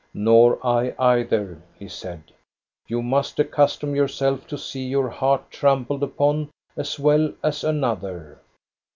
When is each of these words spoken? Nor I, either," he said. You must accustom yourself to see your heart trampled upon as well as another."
Nor 0.15 0.57
I, 0.65 0.95
either," 0.97 1.61
he 1.77 1.87
said. 1.87 2.23
You 2.87 3.03
must 3.03 3.39
accustom 3.39 3.93
yourself 3.95 4.47
to 4.47 4.57
see 4.57 4.87
your 4.87 5.09
heart 5.09 5.51
trampled 5.51 6.01
upon 6.01 6.49
as 6.75 6.97
well 6.97 7.31
as 7.43 7.63
another." 7.63 8.39